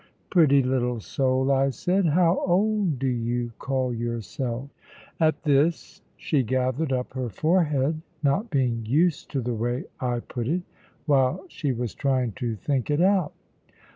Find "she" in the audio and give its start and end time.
6.17-6.41, 11.49-11.71